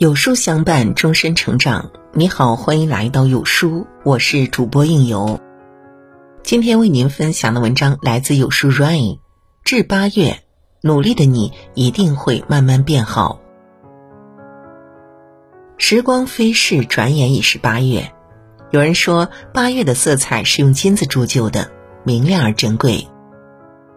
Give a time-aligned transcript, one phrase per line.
[0.00, 1.90] 有书相伴，终身成长。
[2.14, 5.38] 你好，欢迎来到有书，我是主播应由。
[6.42, 9.18] 今天为您分享的文章来自有书 Rain。
[9.62, 10.42] 至八月，
[10.80, 13.40] 努力的你一定会慢慢变好。
[15.76, 18.10] 时光飞逝，转眼已是八月。
[18.70, 21.70] 有人说，八月的色彩是用金子铸就的，
[22.04, 23.06] 明亮而珍贵；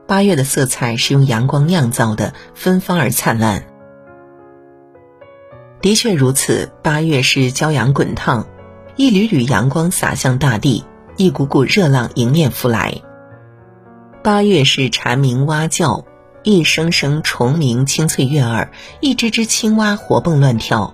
[0.05, 3.67] 八月的色彩是用阳光酿造的，芬芳而灿烂。
[5.83, 8.47] 的确如此，八月是骄阳滚烫，
[8.95, 10.85] 一缕缕阳光洒向大地，
[11.17, 13.01] 一股股热浪迎面扑来。
[14.23, 16.05] 八月是蝉鸣蛙叫，
[16.41, 20.93] 一声声虫鸣清脆悦耳，一只只青蛙活蹦乱跳。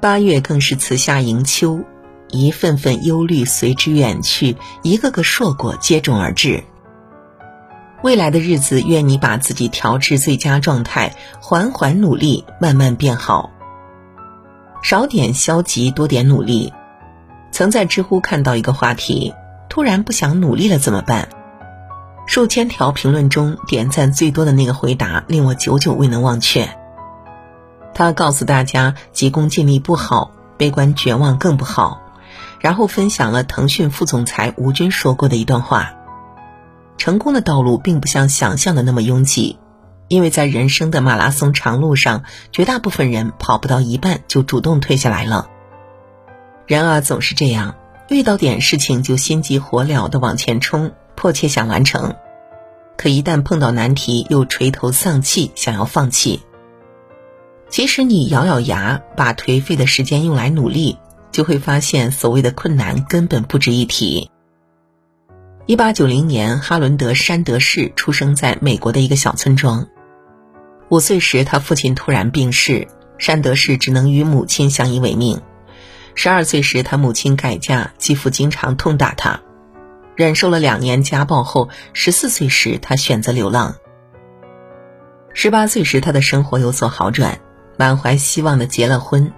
[0.00, 1.80] 八月更是辞夏迎秋，
[2.28, 6.62] 一份份忧虑随之远去，一个个硕果接踵而至。
[8.04, 13.50] 未来的日子，愿你把自己调至最佳状态，缓缓努力，慢慢变好。
[14.84, 16.70] 少点消极，多点努力。
[17.50, 19.32] 曾在知乎看到一个话题：
[19.70, 21.30] 突然不想努力了怎么办？
[22.26, 26.68] 数千条评论中，点赞最多的那个回答令我久久未能忘却。
[27.94, 32.02] 他告诉大家，急功近利不好，悲观绝望更不好。
[32.60, 35.94] 然后分享了腾讯副总裁吴军说过的一段话：
[36.98, 39.58] 成功的道路并不像想象的那么拥挤。
[40.08, 45.48] 因为在人生的马拉松长路上，绝大部分人跑不到一半就主动退下来了。
[46.66, 47.76] 人啊，总是这样，
[48.08, 52.14] 遇到点事情就心急火燎的往前冲，迫切想完成；
[52.96, 56.42] 可一旦碰到难题，又垂头丧气，想要放弃。
[57.68, 60.98] 即使你咬咬牙，把颓废的时间用来努力，
[61.32, 64.30] 就会发现所谓的困难根本不值一提。
[65.66, 69.88] 一八九零年，哈伦德·山德士出生在美国的一个小村庄。
[70.90, 72.86] 五岁时，他父亲突然病逝，
[73.18, 75.40] 山德士只能与母亲相依为命。
[76.14, 79.40] 十二岁时，他母亲改嫁，继父经常痛打他。
[80.14, 83.74] 忍受了两年家暴后，十四岁时，他选择流浪。
[85.32, 87.40] 十八岁时，他的生活有所好转，
[87.76, 89.32] 满怀希望的结了婚，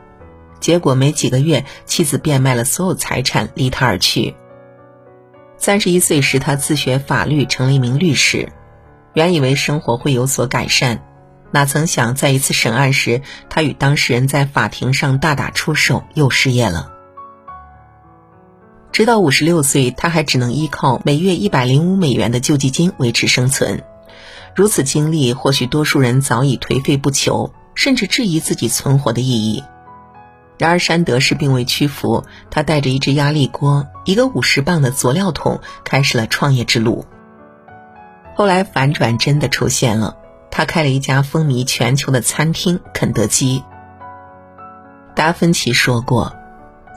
[0.60, 4.34] 结果没几个月，妻子变卖了所有财产，离他而去。
[5.56, 8.52] 三十一岁时，他自学法律，成了一名律师。
[9.14, 11.02] 原以为生活会有所改善。
[11.56, 16.92] 哪曾想，在一次审案时，他与当事人在法庭上大打出手，又失业了。
[18.92, 23.82] 直到五十六岁，他还只能依靠每月一百零五美元的救济金维持生存。
[24.54, 29.64] 如此经历，或许多数人早已颓废不求，甚至质疑自己存活的意义。
[30.58, 37.06] 然而，山德士并未屈服，他带着一只压力锅、一个五十磅的佐料桶，开始了创业之路。
[38.34, 40.18] 后来，反转真的出现了。
[40.56, 43.62] 他开了一家风靡全球的餐厅——肯德基。
[45.14, 46.34] 达芬奇说过：“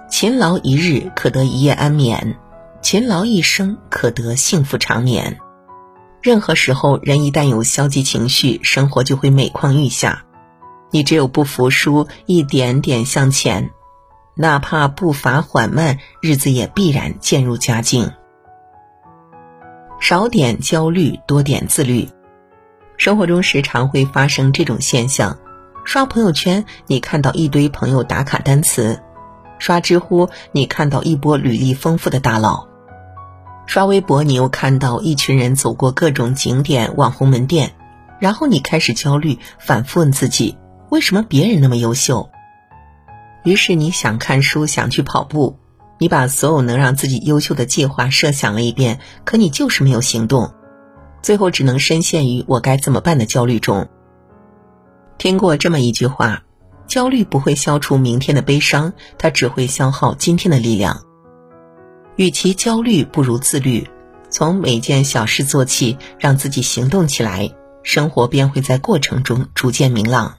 [0.10, 2.38] 勤劳一日可得一夜安眠，
[2.82, 5.42] 勤劳一生可得幸福长眠。”
[6.24, 10.24] 任何时候，人一旦有消极情绪，生活就会每况愈下。
[10.92, 13.72] 你只有不服输，一点点向前，
[14.36, 18.10] 哪怕步伐缓慢，日子也必然渐入佳境。
[20.00, 22.08] 少点焦虑，多点自律。
[23.00, 25.38] 生活中时常会发生这种现象：
[25.86, 29.00] 刷朋友圈，你看到一堆朋友打卡单词；
[29.58, 32.68] 刷知乎，你看到一波履历丰富的大佬；
[33.66, 37.72] 刷微博，你又看到一群人走过各种景点、网红门店，
[38.20, 40.58] 然后你开始焦虑，反复问自己：
[40.90, 42.30] 为什么别人那么优秀？
[43.46, 45.58] 于是你想看书，想去跑步，
[46.00, 50.52] 你把所有能让自己优秀的计划设想了一遍，可你就是没有行动。
[51.22, 53.88] 最后只能深陷于我该怎么办的焦虑中。
[55.18, 56.44] 听过这么一句话：
[56.88, 61.04] 焦虑不会消除明天的悲伤，它只会消耗今天的力量。
[62.16, 63.88] 与其焦虑，不如自律，
[64.30, 67.52] 从每件小事做起，让自己行动起来，
[67.84, 70.38] 生活便会在过程中逐渐明朗。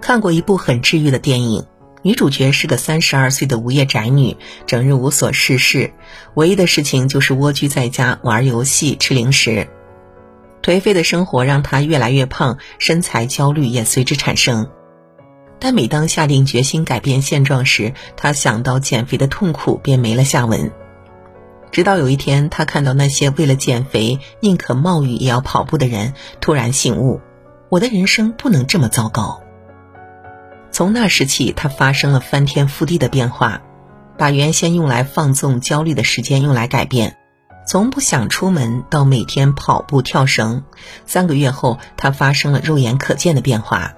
[0.00, 1.66] 看过一部很治愈的电影。
[2.02, 5.92] 女主角是个三十二岁的无业宅女，整日无所事事，
[6.34, 9.68] 唯一的事情就是蜗居在家玩游戏、吃零食。
[10.62, 14.68] 颓废的生活让她越来越胖，身材焦虑也随之产生。
[15.60, 20.72] 但每当下定决心改变现状时，她想到减肥的痛苦，便没了下文。
[21.70, 27.20] 直到有一天，她看到那些为了减肥宁可冒雨也要跑步的人，突然醒悟：
[27.68, 29.41] 我的人生不能这么糟糕。
[30.72, 33.60] 从那时起，他发生了翻天覆地的变化，
[34.16, 37.18] 把原先用来放纵焦虑的时间用来改变，
[37.68, 40.64] 从不想出门到每天跑步跳绳。
[41.06, 43.92] 三个月后，他发生了肉眼可见的变化。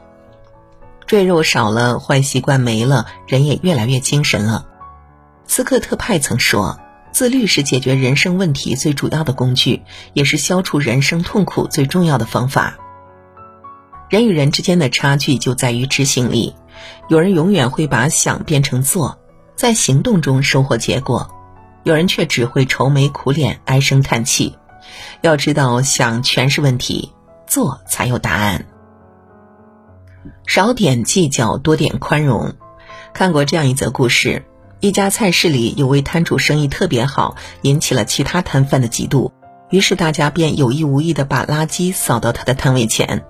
[1.06, 4.66] 赘肉少了，坏习惯没了，人也越来越精神了。
[5.46, 6.80] 斯科特派曾说
[7.12, 9.82] ：“自律是解决人生问题最主要的工具，
[10.12, 12.78] 也是消除人生痛苦最重要的方法。”
[14.10, 16.54] 人与人之间的差距就在于执行力。
[17.08, 19.18] 有人永远会把想变成做，
[19.56, 21.28] 在行动中收获结果；
[21.82, 24.56] 有人却只会愁眉苦脸、唉声叹气。
[25.22, 27.12] 要知道，想全是问题，
[27.46, 28.66] 做才有答案。
[30.46, 32.54] 少点计较，多点宽容。
[33.12, 34.44] 看过这样一则故事：
[34.80, 39.30] 一家菜市里有位摊主生意特别好，引起了其他摊贩的嫉妒，
[39.70, 43.24] 于是大家便有意无意的把垃圾扫到他的摊位前。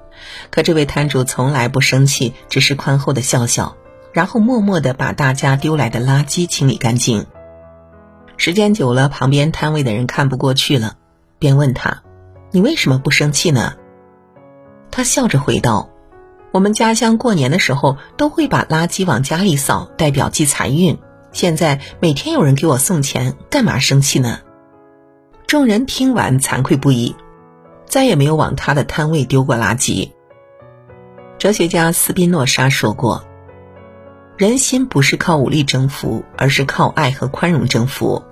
[0.50, 3.76] 可这位摊主从来不生气，只是宽厚的笑笑，
[4.12, 7.26] 然后默默的把大家丢来的垃圾清理干净。
[8.36, 10.96] 时间久了，旁边摊位的人看不过去了，
[11.38, 12.02] 便问他
[12.50, 13.74] ：“你为什么不生气呢？”
[14.90, 15.90] 他笑着回道
[16.52, 20.98] ：“我们家乡过年的时候都会把垃圾往家里扫，代表积财运。
[21.32, 24.40] 现在每天有人给我送钱，干嘛生气呢？”
[25.46, 27.14] 众人听完惭愧不已。
[27.94, 30.10] 再也没有往他的摊位丢过垃圾。
[31.38, 33.24] 哲学家斯宾诺莎说过
[34.36, 38.24] ：“人心不是靠武力征服，而是靠爱和宽容征服。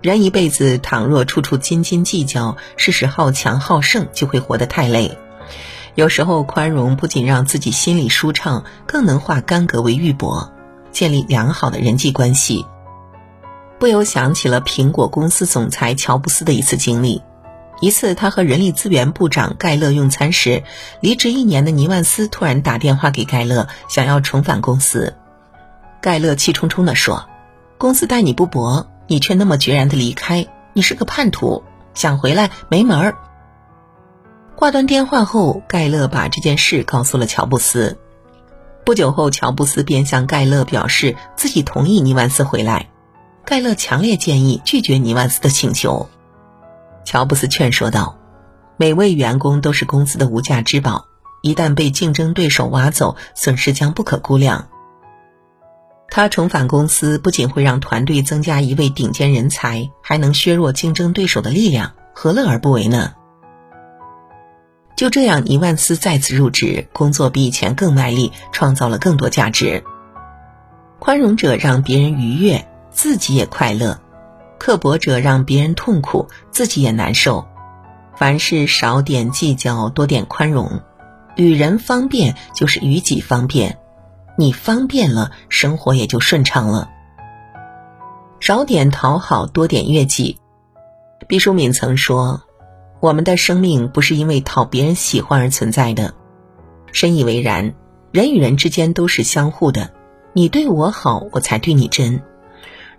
[0.00, 5.18] 人一辈子倘若处处斤斤计较，事事好强好胜，就会活得太累。
[5.96, 10.50] 有时候，宽容不仅让自己心里舒畅，更能化干戈为玉帛，
[10.92, 12.64] 建立良好的人际关系。”
[13.80, 17.20] 不由想起了苹果公司总裁乔布斯的一次经历。
[17.84, 20.62] 一次，他和人力资源部长盖勒用餐时，
[21.00, 25.14] 离职一年的尼万斯突然打电话给盖勒，想要重返公司。
[26.00, 27.28] 盖勒气冲冲地说
[27.76, 33.18] ：“公司待你不薄，你却那么决然地离开，你是个叛徒，想回来没门儿。”
[34.56, 37.98] 挂断电话后，盖勒把这件事告诉了乔布斯。
[38.86, 42.88] 不久后，乔布斯便向盖勒表示自己同意尼万斯回来。
[43.44, 46.08] 盖勒强烈建议拒绝尼万斯的请求。
[47.04, 48.18] 乔布斯劝说道
[48.76, 51.06] ：“每位员工都是公司的无价之宝，
[51.42, 54.68] 一旦被竞争对手挖走，损失将不可估量。
[56.08, 63.14] 他重返公司，不仅会让团队增加一位顶尖人才，还能削弱竞争对手的力量，何乐而不为呢？”
[64.96, 69.82] 就这样，尼万斯再次入职，工作比以前更卖力，创造了更多价值。
[71.00, 74.00] 宽容者让别人愉悦，自己也快乐。
[74.64, 77.46] 刻薄者让别人痛苦，自己也难受。
[78.16, 80.80] 凡事少点计较，多点宽容。
[81.36, 83.76] 与人方便就是与己方便，
[84.38, 86.88] 你方便了，生活也就顺畅了。
[88.40, 90.38] 少点讨好，多点悦己。
[91.28, 92.40] 毕淑敏曾说
[93.00, 96.14] ：“我们的生命不是因为讨别人喜欢而存在的。”
[96.90, 97.74] 深以为然。
[98.12, 99.90] 人与人之间都是相互的，
[100.32, 102.22] 你对我好，我才对你真。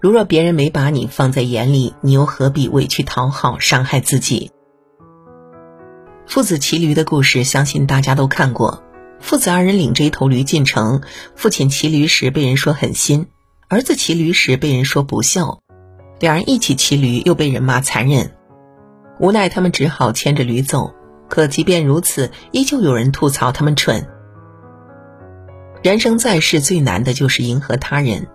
[0.05, 4.51] 如若别人没把你放在眼里，你又何必委屈讨好，伤害自己？
[6.27, 8.83] 父子骑驴的故事，相信大家都看过。
[9.19, 11.01] 父子二人领着一头驴进城，
[11.33, 13.25] 父亲骑驴时被人说狠心，
[13.67, 15.61] 儿子骑驴时被人说不孝，
[16.19, 18.31] 两人一起骑驴又被人骂残忍，
[19.19, 20.93] 无奈他们只好牵着驴走。
[21.27, 24.07] 可即便如此，依旧有人吐槽他们蠢。
[25.81, 28.27] 人生在世，最难的就是迎合他人。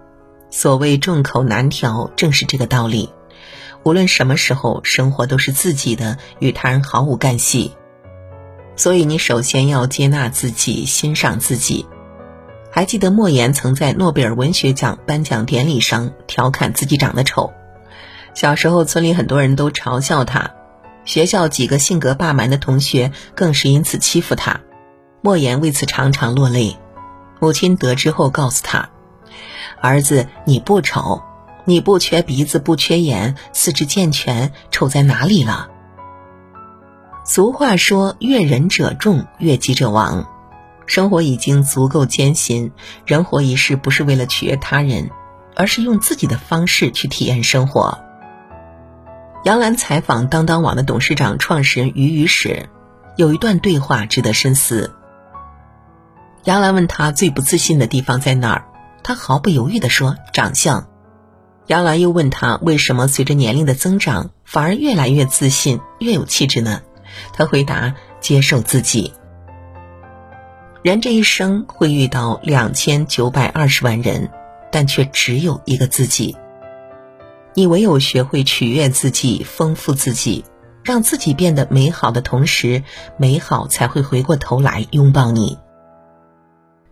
[0.51, 3.11] 所谓众口难调，正是这个道理。
[3.83, 7.77] 无论什么时候，生活都是自己的，与他人毫无干系。
[8.77, 11.87] 所以，你首先要接纳自己，欣赏自己。
[12.71, 17.53] 还记得莫言曾在诺贝尔文学奖颁奖典礼上调侃自己长得丑。
[18.35, 20.53] 小时候，村里很多人都嘲笑他，
[21.05, 24.61] 学校几个性格霸蛮的同学更是因此欺负他。
[25.23, 26.77] 莫言为此常常落泪。
[27.41, 28.91] 母亲得知后告诉他。
[29.81, 31.23] 儿子，你不丑，
[31.65, 35.69] 你不缺鼻子，不缺眼，四肢健全，丑在哪里了？
[37.25, 40.27] 俗话说：“悦人者众，悦己者亡。”
[40.87, 42.73] 生活已经足够艰辛，
[43.07, 45.11] 人活一世不是为了取悦他人，
[45.55, 48.01] 而是用自己的方式去体验生活。
[49.45, 52.69] 杨澜采访当当网的董事长、创始人俞渝时，
[53.17, 54.93] 有一段对话值得深思。
[56.45, 58.65] 杨澜问他最不自信的地方在哪儿？
[59.03, 60.89] 他毫不犹豫地说：“长相。”
[61.67, 66.83] 杨澜又问他：“为什么随着年龄的增长，反而越来越自信、越有气质呢？”
[67.33, 69.13] 他回答：“接受自己。”
[70.83, 74.31] 人这一生会遇到两千九百二十万人，
[74.73, 76.37] 但却只有一个自己。
[77.55, 80.45] 你唯有学会取悦自己、丰富自己，
[80.83, 82.83] 让自己变得美好的同时，
[83.17, 85.59] 美好才会回过头来拥抱你。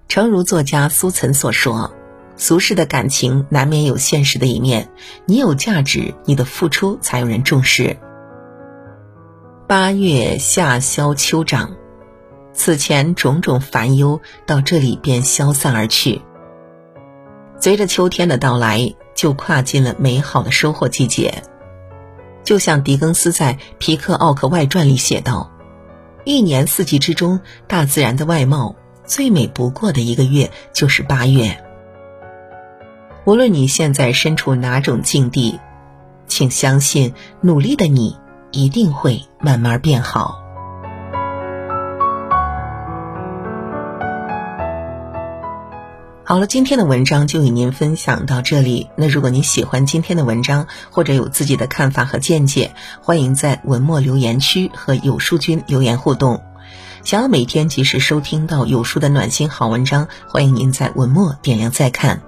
[0.08, 1.92] 诚如作家苏岑所说
[2.38, 4.88] ：“俗世的感情难免有现实的一面，
[5.26, 7.98] 你有价值，你的付出才有人重视。”
[9.68, 11.76] 八月夏消秋长，
[12.54, 16.22] 此前种种烦忧到这里便消散而去。
[17.60, 21.42] 随着秋天的到来，就跨进了美好的收获季节。
[22.44, 25.50] 就像狄更斯在《皮克奥克外传》里写道
[26.24, 31.62] ：“一年四季之中，大自然的外貌最美不过的一个月就是八月。”
[33.24, 35.60] 无论你现在身处哪种境地，
[36.26, 38.16] 请相信，努力的你
[38.50, 40.42] 一定会慢慢变好。
[46.24, 48.90] 好了，今天的文章就与您分享到这里。
[48.96, 56.42] 那如果您喜欢今天的文章，或者有自己的看法和见解，欢迎在文末留言区和有书君留言互动。
[57.02, 62.20] 想要每天及时收听到有书的暖心好文章，欢迎您在文末点亮再看。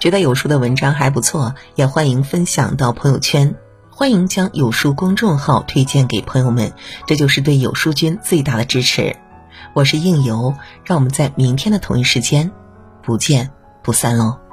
[0.00, 3.54] 觉得有书的文章还不错，也欢迎分享到朋友圈。
[3.90, 6.72] 欢迎将有书公众号推荐给朋友们，
[7.06, 9.14] 这就是对有书君最大的支持。
[9.74, 10.54] 我是应由，
[10.86, 12.50] 让我们在明天的同一时间。
[13.02, 13.50] 不见
[13.82, 14.49] 不散喽。